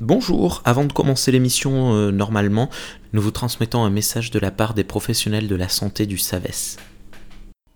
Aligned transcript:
Bonjour, 0.00 0.62
avant 0.64 0.84
de 0.84 0.94
commencer 0.94 1.30
l'émission 1.30 1.94
euh, 1.94 2.10
normalement, 2.10 2.70
nous 3.12 3.20
vous 3.20 3.30
transmettons 3.30 3.84
un 3.84 3.90
message 3.90 4.30
de 4.30 4.38
la 4.38 4.50
part 4.50 4.72
des 4.72 4.82
professionnels 4.82 5.46
de 5.46 5.54
la 5.54 5.68
santé 5.68 6.06
du 6.06 6.16
SAVES. 6.16 6.78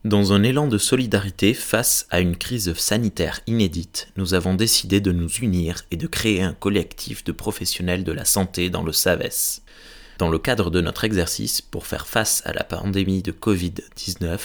Dans 0.07 0.33
un 0.33 0.43
élan 0.43 0.67
de 0.67 0.79
solidarité 0.79 1.53
face 1.53 2.07
à 2.09 2.21
une 2.21 2.39
crise 2.39 2.73
sanitaire 2.73 3.41
inédite, 3.47 4.09
nous 4.17 4.33
avons 4.33 4.55
décidé 4.55 5.03
de 5.03 5.13
nous 5.13 5.29
unir 5.29 5.83
et 5.91 5.99
de 5.99 6.07
créer 6.07 6.41
un 6.41 6.55
collectif 6.55 7.25
de 7.25 7.33
professionnels 7.33 8.05
de 8.05 8.13
la 8.13 8.25
santé 8.25 8.71
dans 8.71 8.83
le 8.83 8.93
SAVES. 8.93 9.61
Dans 10.17 10.31
le 10.31 10.39
cadre 10.39 10.71
de 10.71 10.81
notre 10.81 11.05
exercice 11.05 11.61
pour 11.61 11.87
faire 11.87 12.07
face 12.07 12.41
à 12.47 12.55
la 12.55 12.65
pandémie 12.65 13.21
de 13.21 13.33
Covid-19, 13.33 14.39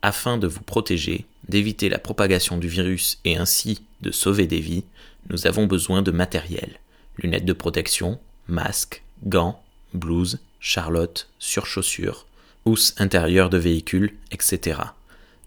afin 0.00 0.38
de 0.38 0.46
vous 0.46 0.62
protéger, 0.62 1.26
d'éviter 1.46 1.90
la 1.90 1.98
propagation 1.98 2.56
du 2.56 2.68
virus 2.68 3.20
et 3.26 3.36
ainsi 3.36 3.82
de 4.00 4.12
sauver 4.12 4.46
des 4.46 4.60
vies, 4.60 4.84
nous 5.28 5.46
avons 5.46 5.66
besoin 5.66 6.00
de 6.00 6.10
matériel 6.10 6.78
lunettes 7.18 7.44
de 7.44 7.52
protection, 7.52 8.18
masques, 8.46 9.02
gants, 9.24 9.62
blouses, 9.94 10.38
charlotte, 10.60 11.28
surchaussures, 11.38 12.26
housses 12.64 12.94
intérieures 12.98 13.50
de 13.50 13.58
véhicules, 13.58 14.14
etc. 14.30 14.80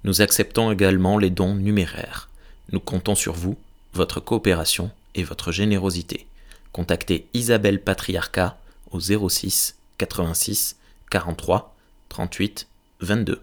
Nous 0.04 0.22
acceptons 0.22 0.72
également 0.72 1.18
les 1.18 1.30
dons 1.30 1.56
numéraires. 1.56 2.30
Nous 2.72 2.80
comptons 2.80 3.16
sur 3.16 3.34
vous, 3.34 3.58
votre 3.94 4.20
coopération 4.20 4.92
et 5.16 5.24
votre 5.24 5.52
générosité. 5.52 6.28
Contactez 6.72 7.28
Isabelle 7.34 7.82
Patriarcat 7.82 8.58
au 8.92 9.00
06 9.00 9.76
86 9.98 10.78
43 11.10 11.76
38 12.10 12.68
22. 13.02 13.42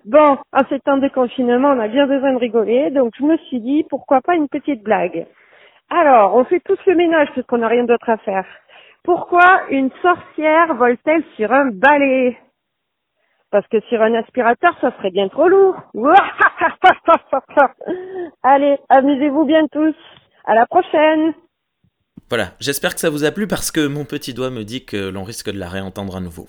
Bon, 0.06 0.38
en 0.52 0.62
ces 0.70 0.80
temps 0.80 0.98
de 0.98 1.08
confinement, 1.08 1.70
on 1.70 1.80
a 1.80 1.88
bien 1.88 2.08
besoin 2.08 2.34
de 2.34 2.40
rigoler, 2.40 2.90
donc 2.92 3.14
je 3.18 3.24
me 3.24 3.38
suis 3.38 3.60
dit, 3.60 3.86
pourquoi 3.90 4.22
pas 4.22 4.36
une 4.36 4.48
petite 4.48 4.84
blague. 4.84 5.26
Alors, 5.90 6.36
on 6.36 6.44
fait 6.46 6.62
tous 6.62 6.80
le 6.88 6.96
ménage 6.96 7.30
parce 7.36 7.46
qu'on 7.48 7.60
n'a 7.60 7.68
rien 7.68 7.84
d'autre 7.84 8.10
à 8.10 8.18
faire. 8.18 8.46
Pourquoi 9.04 9.64
une 9.70 9.92
sorcière 10.02 10.74
vole-t-elle 10.76 11.24
sur 11.36 11.52
un 11.52 11.70
balai? 11.72 12.38
Parce 13.52 13.68
que 13.68 13.80
sur 13.82 14.02
un 14.02 14.14
aspirateur, 14.16 14.76
ça 14.82 14.92
serait 14.98 15.12
bien 15.12 15.28
trop 15.28 15.48
lourd. 15.48 15.76
Allez, 18.44 18.78
amusez-vous 18.90 19.46
bien 19.46 19.68
tous. 19.72 19.96
À 20.46 20.56
la 20.56 20.66
prochaine. 20.66 21.34
Voilà, 22.30 22.54
j'espère 22.60 22.96
que 22.96 23.00
ça 23.00 23.10
vous 23.10 23.26
a 23.26 23.32
plu 23.32 23.48
parce 23.48 23.72
que 23.72 23.86
mon 23.86 24.06
petit 24.06 24.34
doigt 24.34 24.50
me 24.50 24.64
dit 24.64 24.86
que 24.86 25.10
l'on 25.10 25.24
risque 25.24 25.52
de 25.52 25.60
la 25.60 25.70
réentendre 25.70 26.16
à 26.16 26.20
nouveau. 26.20 26.48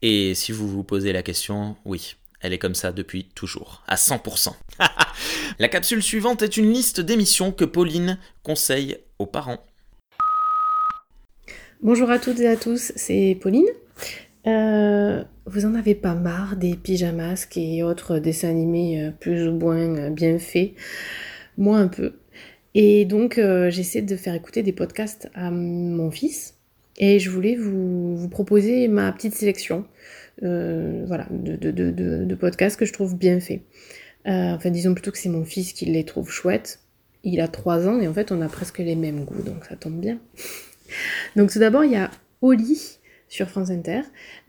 Et 0.00 0.34
si 0.34 0.52
vous 0.52 0.66
vous 0.66 0.82
posez 0.82 1.12
la 1.12 1.22
question, 1.22 1.76
oui, 1.84 2.16
elle 2.40 2.52
est 2.52 2.58
comme 2.58 2.74
ça 2.74 2.92
depuis 2.92 3.24
toujours, 3.34 3.82
à 3.86 3.96
100%. 3.96 4.52
la 5.58 5.68
capsule 5.68 6.02
suivante 6.02 6.42
est 6.42 6.56
une 6.56 6.72
liste 6.72 7.00
d'émissions 7.00 7.52
que 7.52 7.64
Pauline 7.64 8.18
conseille 8.42 8.98
aux 9.18 9.26
parents. 9.26 9.64
Bonjour 11.82 12.10
à 12.10 12.18
toutes 12.18 12.40
et 12.40 12.48
à 12.48 12.56
tous, 12.56 12.92
c'est 12.96 13.38
Pauline. 13.40 13.68
Euh, 14.46 15.22
vous 15.46 15.66
en 15.66 15.74
avez 15.74 15.94
pas 15.94 16.14
marre 16.14 16.56
des 16.56 16.74
pyjamas 16.74 17.46
et 17.56 17.82
autres 17.82 18.18
dessins 18.18 18.48
animés 18.48 19.02
euh, 19.02 19.10
plus 19.10 19.48
ou 19.48 19.52
moins 19.52 19.96
euh, 19.96 20.10
bien 20.10 20.38
faits? 20.38 20.72
Moi 21.58 21.78
un 21.78 21.88
peu. 21.88 22.14
Et 22.74 23.04
donc 23.04 23.40
j'essaie 23.70 24.02
de 24.02 24.14
faire 24.14 24.34
écouter 24.34 24.62
des 24.62 24.72
podcasts 24.72 25.28
à 25.34 25.50
mon 25.50 26.12
fils 26.12 26.54
et 26.98 27.18
je 27.18 27.28
voulais 27.28 27.56
vous, 27.56 28.16
vous 28.16 28.28
proposer 28.28 28.86
ma 28.86 29.10
petite 29.10 29.34
sélection 29.34 29.86
euh, 30.42 31.04
voilà, 31.06 31.26
de, 31.30 32.34
podcasts 32.34 32.78
que 32.78 32.86
je 32.86 32.92
trouve 32.92 33.16
bien 33.16 33.40
faits. 33.40 33.60
Euh, 34.26 34.54
enfin, 34.54 34.70
disons 34.70 34.94
plutôt 34.94 35.10
que 35.10 35.18
c'est 35.18 35.28
mon 35.28 35.44
fils 35.44 35.72
qui 35.72 35.86
les 35.86 36.04
trouve 36.04 36.30
chouettes. 36.30 36.80
Il 37.24 37.40
a 37.40 37.48
3 37.48 37.88
ans 37.88 38.00
et 38.00 38.08
en 38.08 38.14
fait, 38.14 38.32
on 38.32 38.40
a 38.40 38.48
presque 38.48 38.78
les 38.78 38.96
mêmes 38.96 39.24
goûts, 39.24 39.42
donc 39.42 39.64
ça 39.66 39.76
tombe 39.76 40.00
bien. 40.00 40.18
donc, 41.36 41.50
tout 41.52 41.58
d'abord, 41.58 41.84
il 41.84 41.92
y 41.92 41.96
a 41.96 42.10
Oli 42.40 42.98
sur 43.28 43.48
France 43.48 43.70
Inter, 43.70 44.00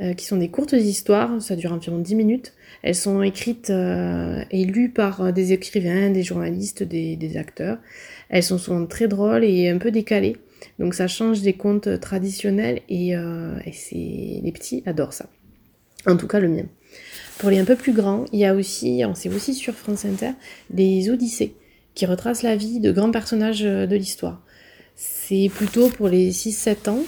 euh, 0.02 0.13
qui 0.13 0.25
sont 0.25 0.38
des 0.38 0.50
courtes 0.50 0.72
histoires, 0.72 1.41
ça 1.41 1.56
dure 1.56 1.74
environ 1.74 2.00
10 2.00 2.16
minutes. 2.16 2.53
Elles 2.84 2.96
sont 2.96 3.22
écrites 3.22 3.69
et 3.69 4.66
lues 4.66 4.90
par 4.90 5.31
des 5.34 5.53
écrivains, 5.53 6.09
des 6.09 6.23
journalistes, 6.23 6.81
des, 6.81 7.38
acteurs. 7.38 7.78
Elles 8.29 8.44
sont 8.44 8.58
souvent 8.58 8.85
très 8.88 9.08
drôles 9.08 9.44
et 9.44 9.69
un 9.69 9.78
peu 9.78 9.91
décalées. 9.91 10.38
Donc 10.79 10.96
ça 10.96 11.08
change 11.08 11.41
des 11.41 11.53
contes 11.53 12.00
traditionnels 12.00 12.81
et, 12.90 13.09
et 13.09 14.41
les 14.44 14.52
petits 14.52 14.81
adorent 14.88 15.13
ça. 15.13 15.29
En 16.07 16.17
tout 16.17 16.28
cas, 16.28 16.39
le 16.39 16.47
mien. 16.47 16.66
Pour 17.38 17.50
les 17.50 17.59
un 17.59 17.66
peu 17.66 17.75
plus 17.75 17.94
grands, 17.94 18.25
il 18.31 18.39
y 18.39 18.45
a 18.45 18.53
aussi, 18.53 19.01
c'est 19.16 19.29
aussi 19.29 19.53
sur 19.53 19.73
France 19.73 20.06
Inter, 20.06 20.34
des 20.69 21.09
Odyssées, 21.09 21.56
qui 21.95 22.06
retracent 22.06 22.44
la 22.44 22.56
vie 22.56 22.79
de 22.79 22.91
grands 22.91 23.12
personnages 23.12 23.66
euh, 23.66 23.88
de 23.88 23.95
l'histoire. 23.95 24.41
C'est 24.95 25.50
plutôt 25.53 25.90
pour 25.90 26.07
les 26.07 26.31
6-7 26.31 26.90
ans, 26.90 27.03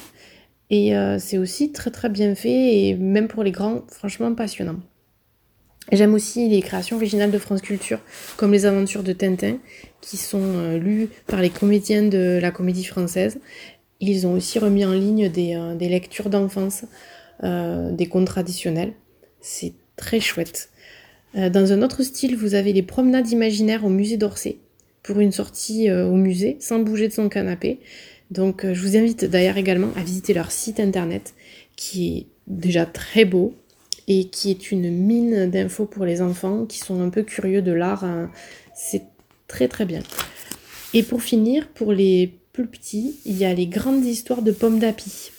et 0.69 0.95
euh, 0.97 1.19
c'est 1.19 1.37
aussi 1.37 1.71
très 1.71 1.91
très 1.91 2.09
bien 2.09 2.33
fait, 2.33 2.87
et 2.87 2.95
même 2.95 3.27
pour 3.27 3.43
les 3.43 3.51
grands, 3.51 3.83
franchement 3.89 4.33
passionnant. 4.33 4.79
J'aime 5.91 6.13
aussi 6.13 6.49
les 6.49 6.61
créations 6.61 6.95
originales 6.95 7.29
de 7.29 7.37
France 7.37 7.61
Culture, 7.61 7.99
comme 8.37 8.53
les 8.53 8.65
aventures 8.65 9.03
de 9.03 9.13
Tintin, 9.13 9.57
qui 10.01 10.17
sont 10.17 10.41
euh, 10.41 10.77
lues 10.77 11.09
par 11.27 11.41
les 11.41 11.49
comédiens 11.51 12.03
de 12.03 12.39
la 12.41 12.51
comédie 12.51 12.85
française. 12.85 13.39
Ils 13.99 14.25
ont 14.25 14.33
aussi 14.33 14.59
remis 14.59 14.83
en 14.83 14.93
ligne 14.93 15.29
des 15.29 15.87
lectures 15.87 16.29
d'enfance 16.29 16.83
euh, 17.43 17.91
des 17.91 18.07
contes 18.07 18.27
traditionnels. 18.27 18.93
C'est 19.41 19.73
très 19.95 20.19
chouette. 20.19 20.69
Euh, 21.35 21.49
dans 21.49 21.71
un 21.73 21.81
autre 21.81 22.03
style, 22.03 22.37
vous 22.37 22.55
avez 22.55 22.73
les 22.73 22.83
promenades 22.83 23.29
imaginaires 23.29 23.85
au 23.85 23.89
musée 23.89 24.17
d'Orsay 24.17 24.57
pour 25.01 25.19
une 25.19 25.31
sortie 25.31 25.89
euh, 25.89 26.07
au 26.07 26.15
musée 26.15 26.57
sans 26.59 26.79
bouger 26.79 27.07
de 27.07 27.13
son 27.13 27.29
canapé. 27.29 27.79
Donc 28.31 28.65
je 28.65 28.81
vous 28.81 28.95
invite 28.95 29.25
d'ailleurs 29.25 29.57
également 29.57 29.89
à 29.95 30.03
visiter 30.03 30.33
leur 30.33 30.51
site 30.51 30.79
internet 30.79 31.33
qui 31.75 32.17
est 32.17 32.27
déjà 32.47 32.85
très 32.85 33.25
beau 33.25 33.53
et 34.07 34.25
qui 34.29 34.49
est 34.49 34.71
une 34.71 34.89
mine 34.89 35.49
d'infos 35.49 35.85
pour 35.85 36.05
les 36.05 36.21
enfants 36.21 36.65
qui 36.65 36.79
sont 36.79 37.01
un 37.01 37.09
peu 37.09 37.23
curieux 37.23 37.61
de 37.61 37.71
l'art. 37.71 38.03
Hein. 38.03 38.31
C'est 38.73 39.03
très 39.47 39.67
très 39.67 39.85
bien. 39.85 40.01
Et 40.93 41.03
pour 41.03 41.21
finir, 41.21 41.67
pour 41.69 41.91
les 41.91 42.33
plus 42.53 42.67
petits, 42.67 43.19
il 43.25 43.37
y 43.37 43.45
a 43.45 43.53
les 43.53 43.67
grandes 43.67 44.05
histoires 44.05 44.41
de 44.41 44.51
pommes 44.51 44.79
d'api 44.79 45.31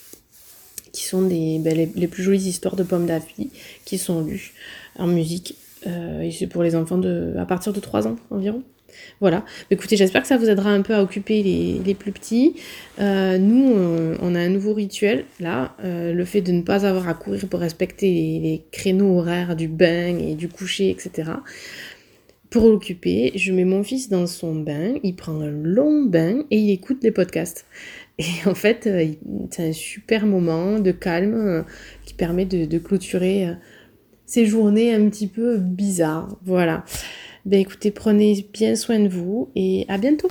qui 0.95 1.03
sont 1.03 1.23
des, 1.23 1.59
ben, 1.59 1.91
les, 1.93 2.07
plus 2.07 2.23
jolies 2.23 2.47
histoires 2.47 2.77
de 2.77 2.83
pommes 2.83 3.05
d'api 3.05 3.51
qui 3.83 3.97
sont 3.97 4.21
lues 4.21 4.53
en 4.97 5.07
musique. 5.07 5.55
Euh, 5.85 6.21
et 6.21 6.31
c'est 6.31 6.47
pour 6.47 6.63
les 6.63 6.73
enfants 6.73 6.97
de, 6.97 7.33
à 7.37 7.45
partir 7.45 7.73
de 7.73 7.79
3 7.81 8.07
ans 8.07 8.15
environ. 8.31 8.63
Voilà. 9.19 9.43
Écoutez, 9.71 9.97
j'espère 9.97 10.21
que 10.21 10.27
ça 10.29 10.37
vous 10.37 10.49
aidera 10.49 10.69
un 10.69 10.81
peu 10.81 10.95
à 10.95 11.03
occuper 11.03 11.43
les, 11.43 11.81
les 11.85 11.93
plus 11.95 12.13
petits. 12.13 12.55
Euh, 12.99 13.37
nous, 13.37 13.75
on, 14.21 14.35
a 14.35 14.39
un 14.39 14.47
nouveau 14.47 14.73
rituel, 14.73 15.25
là, 15.41 15.75
euh, 15.83 16.13
le 16.13 16.23
fait 16.23 16.39
de 16.39 16.53
ne 16.53 16.61
pas 16.61 16.85
avoir 16.85 17.09
à 17.09 17.13
courir 17.13 17.45
pour 17.49 17.59
respecter 17.59 18.09
les, 18.09 18.39
les, 18.39 18.61
créneaux 18.71 19.19
horaires 19.19 19.57
du 19.57 19.67
bain 19.67 20.17
et 20.17 20.35
du 20.35 20.47
coucher, 20.47 20.89
etc. 20.91 21.33
Pour 22.49 22.69
l'occuper, 22.69 23.33
je 23.35 23.51
mets 23.51 23.65
mon 23.65 23.83
fils 23.83 24.07
dans 24.07 24.27
son 24.27 24.55
bain, 24.55 24.93
il 25.03 25.13
prend 25.13 25.41
un 25.41 25.51
long 25.51 26.03
bain 26.03 26.45
et 26.51 26.57
il 26.57 26.71
écoute 26.71 26.99
les 27.03 27.11
podcasts. 27.11 27.65
Et 28.17 28.47
en 28.47 28.55
fait, 28.55 28.87
euh, 28.87 29.07
c'est 29.51 29.69
un 29.69 29.73
super 29.73 30.25
moment 30.25 30.79
de 30.79 30.91
calme 30.91 31.35
euh, 31.35 31.63
qui 32.05 32.13
permet 32.13 32.45
de, 32.45 32.77
clôturer 32.77 33.47
euh, 33.47 33.53
ces 34.25 34.45
journées 34.45 34.93
un 34.93 35.09
petit 35.09 35.27
peu 35.27 35.57
bizarres. 35.57 36.37
Voilà. 36.43 36.85
Ben 37.45 37.59
écoutez, 37.59 37.91
prenez 37.91 38.47
bien 38.53 38.75
soin 38.75 38.99
de 38.99 39.09
vous 39.09 39.51
et 39.55 39.85
à 39.87 39.97
bientôt. 39.97 40.29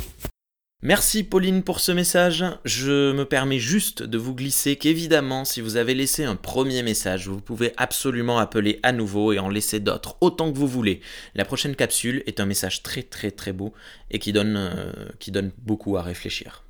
Merci 0.82 1.22
Pauline 1.25 1.62
pour 1.62 1.81
ce 1.81 1.92
message. 1.92 2.44
Je 2.64 3.12
me 3.12 3.25
permets 3.25 3.58
juste 3.58 4.02
de 4.02 4.19
vous 4.19 4.34
glisser 4.34 4.76
qu'évidemment, 4.76 5.46
si 5.46 5.62
vous 5.62 5.76
avez 5.76 5.94
laissé 5.94 6.25
un 6.25 6.37
premier 6.37 6.82
message, 6.82 7.28
vous 7.28 7.40
pouvez 7.40 7.72
absolument 7.78 8.38
appeler 8.38 8.80
à 8.82 8.92
nouveau 8.92 9.32
et 9.32 9.38
en 9.38 9.48
laisser 9.48 9.80
d'autres 9.80 10.19
autant 10.20 10.52
que 10.52 10.58
vous 10.58 10.66
voulez. 10.66 11.00
La 11.34 11.46
prochaine 11.46 11.75
capsule 11.75 12.22
est 12.26 12.38
un 12.38 12.44
message 12.44 12.82
très 12.82 13.02
très 13.02 13.30
très 13.30 13.54
beau 13.54 13.72
et 14.10 14.19
qui 14.19 14.34
donne, 14.34 14.92
qui 15.20 15.30
donne 15.30 15.52
beaucoup 15.62 15.96
à 15.96 16.02
réfléchir. 16.02 16.64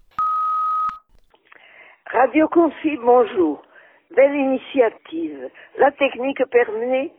Radio 2.14 2.46
Confi, 2.46 2.96
bonjour. 2.98 3.60
Belle 4.14 4.36
initiative. 4.36 5.50
La 5.78 5.90
technique 5.90 6.44
permet 6.48 7.10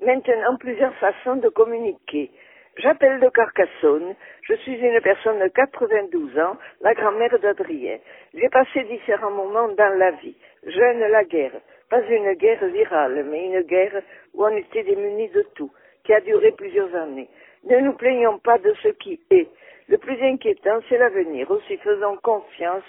maintenant 0.00 0.56
plusieurs 0.56 0.94
façons 0.94 1.36
de 1.36 1.50
communiquer. 1.50 2.30
J'appelle 2.78 3.20
de 3.20 3.28
Carcassonne. 3.28 4.14
Je 4.44 4.54
suis 4.54 4.78
une 4.78 4.98
personne 5.02 5.40
de 5.40 5.48
92 5.48 6.38
ans, 6.38 6.56
la 6.80 6.94
grand-mère 6.94 7.38
d'Adrien. 7.38 7.98
J'ai 8.32 8.48
passé 8.48 8.82
différents 8.84 9.30
moments 9.30 9.68
dans 9.76 9.98
la 9.98 10.12
vie. 10.12 10.36
Jeune 10.66 11.00
la 11.00 11.24
guerre. 11.24 11.60
Pas 11.90 12.00
une 12.08 12.32
guerre 12.32 12.64
virale, 12.64 13.26
mais 13.30 13.44
une 13.44 13.60
guerre 13.60 14.00
où 14.32 14.46
on 14.46 14.56
était 14.56 14.84
démunis 14.84 15.28
de 15.28 15.44
tout, 15.54 15.70
qui 16.04 16.14
a 16.14 16.20
duré 16.22 16.52
plusieurs 16.52 16.94
années. 16.94 17.28
Ne 17.68 17.80
nous 17.80 17.92
plaignons 17.92 18.38
pas 18.38 18.56
de 18.56 18.72
ce 18.82 18.88
qui 18.88 19.20
est. 19.28 19.48
Le 19.90 19.98
plus 19.98 20.22
inquiétant, 20.22 20.80
c'est 20.88 20.96
l'avenir. 20.96 21.50
Aussi 21.50 21.76
faisons 21.76 22.16
confiance 22.22 22.84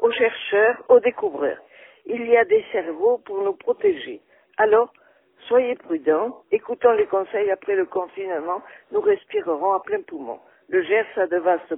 aux 0.00 0.12
chercheurs, 0.12 0.84
aux 0.88 1.00
découvreurs. 1.00 1.58
Il 2.06 2.24
y 2.26 2.36
a 2.36 2.44
des 2.44 2.64
cerveaux 2.70 3.18
pour 3.24 3.42
nous 3.42 3.54
protéger. 3.54 4.20
Alors, 4.58 4.92
Soyez 5.48 5.74
prudents, 5.74 6.44
écoutons 6.52 6.92
les 6.92 7.06
conseils 7.06 7.50
après 7.50 7.74
le 7.74 7.84
confinement, 7.84 8.62
nous 8.92 9.00
respirerons 9.00 9.72
à 9.72 9.80
plein 9.80 10.00
poumon. 10.02 10.38
Le 10.68 10.82
Gers 10.82 11.04
a 11.16 11.26
de 11.26 11.36
vastes 11.36 11.74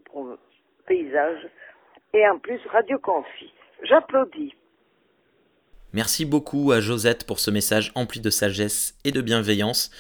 paysages 0.87 1.49
et 2.13 2.29
en 2.29 2.39
plus 2.39 2.61
Radio 2.71 2.99
Confi. 2.99 3.53
J'applaudis. 3.83 4.55
Merci 5.93 6.27
beaucoup 6.27 6.73
à 6.73 6.81
Josette 6.81 7.27
pour 7.27 7.39
ce 7.39 7.51
message 7.51 7.91
empli 7.95 8.21
de 8.21 8.31
sagesse 8.31 8.95
et 9.05 9.13
de 9.13 9.23
bienveillance. 9.23 9.91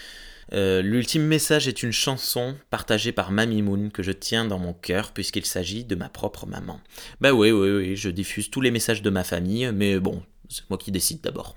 Euh, 0.53 0.83
l'ultime 0.83 1.25
message 1.25 1.69
est 1.69 1.83
une 1.83 1.93
chanson 1.93 2.57
partagée 2.71 3.13
par 3.13 3.31
Mamie 3.31 3.63
Moon 3.63 3.91
que 3.91 4.03
je 4.03 4.13
tiens 4.13 4.45
dans 4.45 4.59
mon 4.59 4.73
cœur 4.73 5.13
puisqu'il 5.13 5.47
s'agit 5.47 5.85
de 5.85 5.95
ma 5.95 6.09
propre 6.09 6.47
maman. 6.47 6.81
Bah 7.21 7.33
oui, 7.33 7.51
oui, 7.51 7.71
oui, 7.71 7.97
je 7.97 8.11
diffuse 8.11 8.51
tous 8.51 8.61
les 8.61 8.71
messages 8.71 9.03
de 9.03 9.11
ma 9.11 9.25
famille, 9.25 9.71
mais 9.73 9.99
bon, 9.99 10.23
c'est 10.49 10.69
moi 10.71 10.79
qui 10.79 10.93
décide 10.93 11.21
d'abord. 11.21 11.57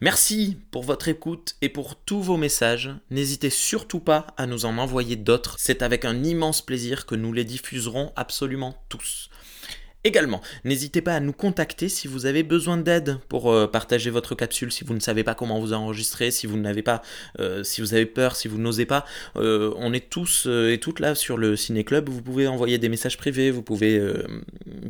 Merci 0.00 0.56
pour 0.70 0.84
votre 0.84 1.08
écoute 1.08 1.56
et 1.62 1.68
pour 1.68 1.96
tous 1.96 2.22
vos 2.22 2.36
messages. 2.36 2.90
N'hésitez 3.10 3.50
surtout 3.50 4.00
pas 4.00 4.28
à 4.36 4.46
nous 4.46 4.64
en 4.64 4.78
envoyer 4.78 5.16
d'autres. 5.16 5.56
C'est 5.58 5.82
avec 5.82 6.04
un 6.04 6.22
immense 6.22 6.62
plaisir 6.62 7.06
que 7.06 7.14
nous 7.14 7.32
les 7.32 7.44
diffuserons 7.44 8.12
absolument 8.16 8.74
tous. 8.88 9.30
Également, 10.08 10.40
n'hésitez 10.64 11.02
pas 11.02 11.12
à 11.12 11.20
nous 11.20 11.34
contacter 11.34 11.90
si 11.90 12.08
vous 12.08 12.24
avez 12.24 12.42
besoin 12.42 12.78
d'aide 12.78 13.18
pour 13.28 13.52
euh, 13.52 13.66
partager 13.66 14.08
votre 14.08 14.34
capsule, 14.34 14.72
si 14.72 14.82
vous 14.82 14.94
ne 14.94 15.00
savez 15.00 15.22
pas 15.22 15.34
comment 15.34 15.60
vous 15.60 15.74
enregistrer, 15.74 16.30
si 16.30 16.46
vous 16.46 16.56
n'avez 16.56 16.80
pas, 16.80 17.02
euh, 17.40 17.62
si 17.62 17.82
vous 17.82 17.92
avez 17.92 18.06
peur, 18.06 18.34
si 18.34 18.48
vous 18.48 18.56
n'osez 18.56 18.86
pas. 18.86 19.04
Euh, 19.36 19.74
on 19.76 19.92
est 19.92 20.08
tous 20.08 20.46
et 20.46 20.78
toutes 20.80 21.00
là 21.00 21.14
sur 21.14 21.36
le 21.36 21.56
Ciné 21.56 21.84
Club. 21.84 22.08
Vous 22.08 22.22
pouvez 22.22 22.48
envoyer 22.48 22.78
des 22.78 22.88
messages 22.88 23.18
privés, 23.18 23.50
vous 23.50 23.60
pouvez 23.60 24.00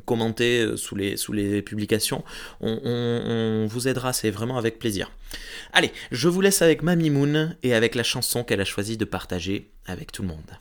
commenter 0.05 0.77
sous 0.77 0.95
les, 0.95 1.63
publications. 1.63 2.23
On, 2.61 2.79
on 2.85 3.67
vous 3.67 3.89
aidera, 3.89 4.13
c'est 4.13 4.31
vraiment 4.31 4.57
avec 4.57 4.79
plaisir. 4.79 5.11
Allez, 5.73 5.91
je 6.13 6.29
vous 6.29 6.41
laisse 6.41 6.63
avec 6.63 6.85
Mamie 6.85 7.11
Moon 7.11 7.57
et 7.65 7.75
avec 7.75 7.97
la 7.97 8.05
chanson 8.05 8.45
qu'elle 8.45 8.61
a 8.61 8.65
choisi 8.65 8.97
de 8.97 9.05
partager 9.05 9.73
avec 9.89 10.13
tout 10.13 10.23
le 10.23 10.29
monde. 10.29 10.53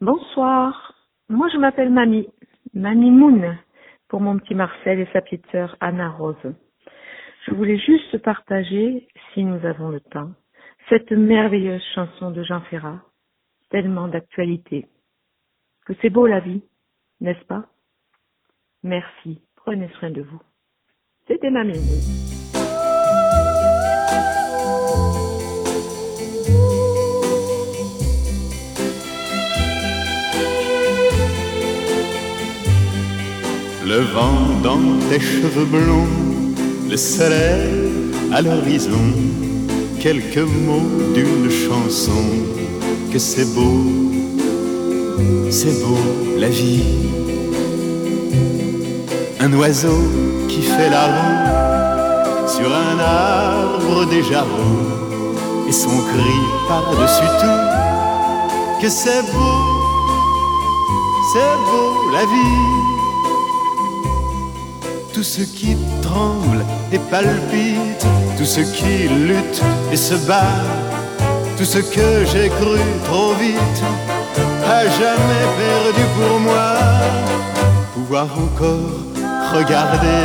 Bonsoir, 0.00 0.94
moi 1.28 1.48
je 1.52 1.58
m'appelle 1.58 1.90
Mamie. 1.90 2.28
Mamie 2.74 3.10
Moon 3.10 3.56
pour 4.08 4.20
mon 4.20 4.38
petit 4.38 4.54
Marcel 4.54 5.00
et 5.00 5.08
sa 5.12 5.20
petite 5.20 5.46
sœur 5.50 5.76
Anna 5.80 6.10
Rose. 6.10 6.54
Je 7.46 7.54
voulais 7.54 7.78
juste 7.78 8.18
partager, 8.18 9.08
si 9.32 9.44
nous 9.44 9.64
avons 9.66 9.90
le 9.90 10.00
temps, 10.00 10.30
cette 10.88 11.12
merveilleuse 11.12 11.82
chanson 11.94 12.30
de 12.30 12.42
Jean 12.42 12.60
Ferrat, 12.62 13.02
tellement 13.70 14.08
d'actualité. 14.08 14.86
Que 15.84 15.92
c'est 16.00 16.10
beau 16.10 16.26
la 16.26 16.40
vie, 16.40 16.62
n'est-ce 17.20 17.44
pas? 17.44 17.66
Merci, 18.82 19.42
prenez 19.56 19.88
soin 19.98 20.10
de 20.10 20.22
vous. 20.22 20.40
C'était 21.26 21.50
Mamie 21.50 21.78
Moon. 21.78 22.31
Le 33.92 34.00
vent 34.00 34.58
dans 34.62 34.80
tes 35.10 35.20
cheveux 35.20 35.66
blonds, 35.66 36.08
le 36.88 36.96
soleil 36.96 38.00
à 38.32 38.40
l'horizon, 38.40 39.06
quelques 40.00 40.48
mots 40.66 40.88
d'une 41.14 41.50
chanson, 41.50 42.24
que 43.12 43.18
c'est 43.18 43.44
beau, 43.54 43.84
c'est 45.50 45.78
beau 45.82 45.98
la 46.38 46.48
vie. 46.48 46.84
Un 49.40 49.52
oiseau 49.52 50.00
qui 50.48 50.62
fait 50.62 50.88
la 50.88 51.04
roue 51.14 52.48
sur 52.48 52.74
un 52.74 52.98
arbre 52.98 54.06
déjà 54.06 54.40
roux, 54.40 55.68
et 55.68 55.72
son 55.72 55.98
cri 56.10 56.38
par-dessus 56.66 57.32
tout, 57.42 58.80
que 58.80 58.88
c'est 58.88 59.22
beau, 59.34 59.58
c'est 61.34 61.56
beau 61.70 62.10
la 62.10 62.24
vie 62.24 62.91
tout 65.12 65.22
ce 65.22 65.42
qui 65.42 65.76
tremble 66.00 66.64
et 66.90 66.98
palpite, 66.98 68.06
tout 68.38 68.44
ce 68.44 68.60
qui 68.60 69.08
lutte 69.08 69.62
et 69.92 69.96
se 69.96 70.14
bat, 70.26 70.56
tout 71.56 71.64
ce 71.64 71.78
que 71.78 72.24
j'ai 72.32 72.48
cru 72.48 72.78
trop 73.04 73.34
vite, 73.34 73.82
a 74.64 74.82
jamais 74.84 75.46
perdu 75.62 76.02
pour 76.16 76.40
moi. 76.40 76.74
Pouvoir 77.94 78.26
encore 78.46 79.00
regarder, 79.54 80.24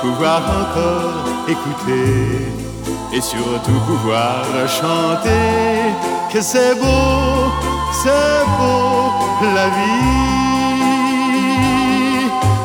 pouvoir 0.00 0.42
encore 0.62 1.24
écouter, 1.48 2.46
et 3.12 3.20
surtout 3.20 3.80
pouvoir 3.86 4.44
chanter 4.68 5.92
que 6.32 6.40
c'est 6.40 6.74
beau, 6.74 7.50
c'est 8.02 8.44
beau 8.58 9.10
la 9.54 9.66
vie 9.68 10.45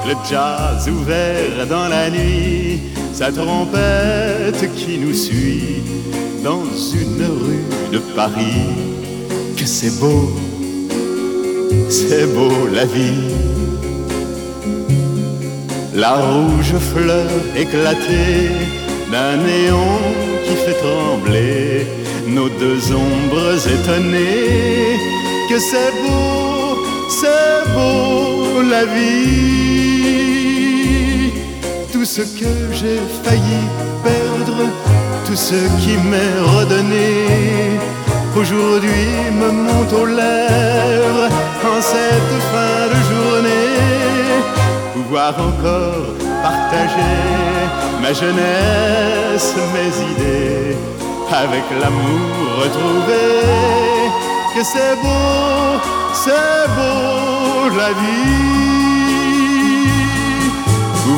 le 0.07 0.15
jazz 0.29 0.89
ouvert 0.89 1.67
dans 1.67 1.87
la 1.87 2.09
nuit, 2.09 2.81
sa 3.13 3.31
trompette 3.31 4.73
qui 4.75 4.97
nous 4.97 5.13
suit 5.13 5.83
dans 6.43 6.63
une 6.93 7.23
rue 7.23 7.91
de 7.91 7.99
Paris. 8.15 8.69
Que 9.57 9.65
c'est 9.65 9.99
beau, 9.99 10.31
c'est 11.89 12.25
beau 12.33 12.67
la 12.73 12.85
vie. 12.85 13.29
La 15.93 16.13
rouge 16.15 16.73
fleur 16.93 17.29
éclatée 17.55 18.49
d'un 19.11 19.37
néon 19.37 19.99
qui 20.45 20.55
fait 20.55 20.77
trembler 20.85 21.85
nos 22.27 22.49
deux 22.49 22.81
ombres 22.91 23.59
étonnées. 23.67 24.97
Que 25.49 25.59
c'est 25.59 25.91
beau, 26.01 26.77
c'est 27.09 27.73
beau 27.75 28.61
la 28.61 28.85
vie 28.85 29.90
tout 32.01 32.05
ce 32.05 32.21
que 32.21 32.51
j'ai 32.71 32.99
failli 33.23 33.61
perdre, 34.03 34.63
tout 35.23 35.35
ce 35.35 35.59
qui 35.81 35.95
m'est 36.09 36.39
redonné, 36.57 37.77
aujourd'hui 38.35 39.07
me 39.39 39.51
monte 39.51 39.93
aux 39.93 40.07
lèvres 40.07 41.29
en 41.63 41.79
cette 41.79 42.37
fin 42.51 42.81
de 42.93 42.99
journée. 43.11 44.41
Pouvoir 44.95 45.35
encore 45.49 46.07
partager 46.41 47.19
ma 48.01 48.11
jeunesse, 48.13 49.53
mes 49.75 49.93
idées, 50.11 50.77
avec 51.31 51.65
l'amour 51.79 52.63
retrouvé. 52.63 53.25
Que 54.55 54.63
c'est 54.63 54.95
beau, 55.03 55.79
c'est 56.13 56.65
beau 56.75 57.77
la 57.77 57.89
vie 57.89 58.90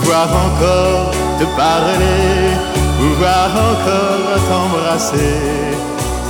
pouvoir 0.03 0.27
encore 0.45 1.11
te 1.39 1.45
parler, 1.55 2.57
pouvoir 2.99 3.49
encore 3.69 4.37
t'embrasser, 4.49 5.39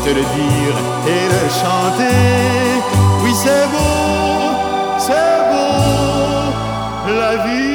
te 0.03 0.09
le 0.09 0.21
dire 0.21 0.75
et 1.07 1.25
le 1.33 1.43
chanter. 1.49 2.81
Oui, 3.23 3.33
c'est 3.33 3.67
beau, 3.71 4.53
c'est 4.97 5.39
beau, 5.49 7.13
la 7.19 7.35
vie. 7.45 7.72